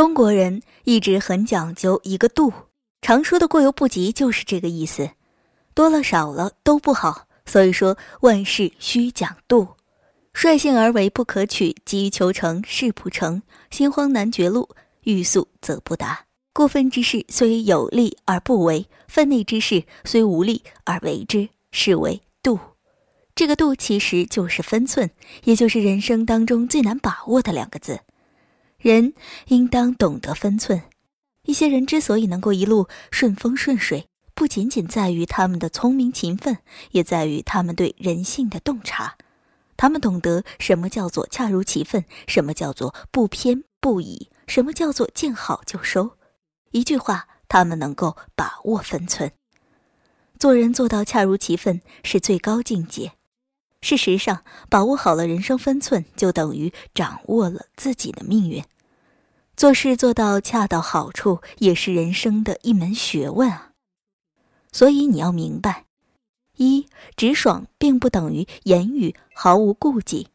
[0.00, 2.50] 中国人一直很讲究一个度，
[3.02, 5.10] 常说的过犹不及就是这个意思，
[5.74, 7.26] 多了少了都不好。
[7.44, 9.68] 所以说万事需讲度，
[10.32, 14.66] 率性而为不可取，急于求成事不成，心慌难绝路，
[15.02, 16.24] 欲速则不达。
[16.54, 22.58] 过分之事虽有利而不为，分内之事虽无利而为之，是为度。
[23.34, 25.10] 这个度其实就是分寸，
[25.44, 28.00] 也就是人生当中最难把握的两个字。
[28.80, 29.12] 人
[29.48, 30.82] 应当懂得分寸。
[31.44, 36.58] 一些人之所以能够一路顺风顺水，不仅仅在于他们的聪明勤奋，
[36.92, 39.16] 也在于他们对人性的洞察。
[39.76, 46.16] 他们懂得什么叫做恰如其分，什么叫做不偏不倚，什么叫做见好就收。
[46.70, 49.32] 一句话，他们能够把握分寸。
[50.38, 53.12] 做人做到恰如其分是最高境界。
[53.82, 58.62] 事实上，把握好了人生分寸，就等于掌握了自己的命运。
[59.56, 63.72] 做事做到恰到好处，也是人生的一门学问啊。
[64.72, 65.86] 所以你要明白，
[66.56, 70.28] 一直爽并不等于言语毫无顾忌。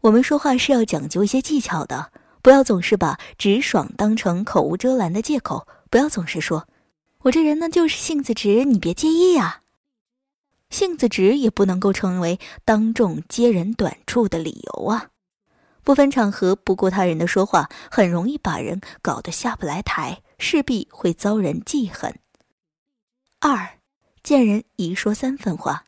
[0.00, 2.10] 我们说话是要讲究一些技巧的，
[2.42, 6.66] 不要总是把直爽当成口无遮拦的借口，不要总是说
[7.24, 9.62] “我这人呢就是性子直，你别介意呀”。
[10.70, 15.10] 性子直也不能够成为当众揭人短处的理由啊！
[15.82, 22.18] 不分场合不顾他人的说话，很容易把人搞得下不来台，势必会遭人记恨。
[23.40, 23.78] 二，
[24.22, 25.84] 见人宜说三分话，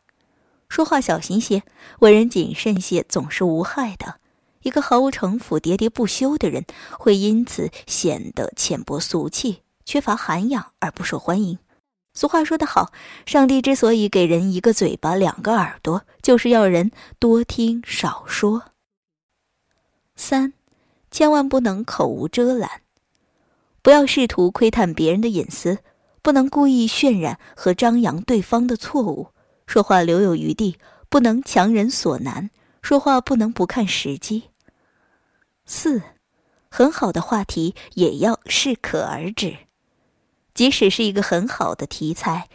[0.67, 1.63] 说话小心些，
[1.99, 4.19] 为人谨慎些，总是无害的。
[4.63, 6.65] 一个毫无城府、喋喋不休的人，
[6.97, 11.59] 会因此显得浅薄俗气、缺乏涵养而不受欢迎。
[12.13, 12.91] 俗话说得好，
[13.25, 18.71] 上帝之所以给人一个嘴巴、两个耳朵，就是要人多听少说。
[20.15, 20.53] 三，
[21.09, 22.81] 千万不能口无遮拦，
[23.81, 25.79] 不要试图窥探别人的隐私，
[26.21, 29.29] 不能故意渲染和张扬对方的错误，
[29.65, 30.77] 说话留有余地，
[31.09, 32.51] 不能强人所难，
[32.83, 34.51] 说话不能不看时机。
[35.65, 36.03] 四，
[36.69, 39.57] 很好的话题也要适可而止。
[40.53, 42.47] 即使是一个很好的题材，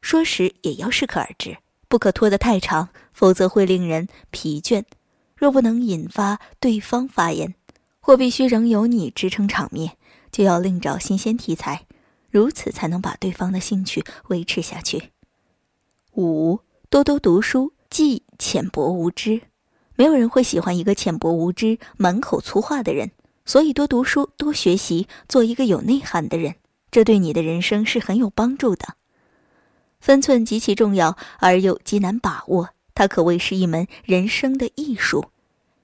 [0.00, 4.84] 说时也要适可而止，不可拖得太长，否则会令人疲倦。
[5.36, 7.54] 若不能引发对方发言，
[8.00, 9.96] 或必须仍有你支撑场面，
[10.30, 11.86] 就要另找新鲜题材，
[12.30, 15.10] 如此才能把对方的兴趣维持下去。
[16.12, 19.42] 五，多多读书，忌浅薄无知。
[19.96, 23.10] 没有人会喜欢一个浅薄无知、满口粗话的人，
[23.44, 26.54] 所以多读书，多学习，做一个有内涵的人。
[26.96, 28.94] 这对你的人生是很有帮助的。
[30.00, 35.26] 分寸极其重要，而又极难把握，它可谓是一门人生的艺术。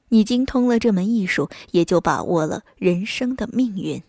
[0.08, 4.02] 你精通了这门艺术，也就把握了人生的命运。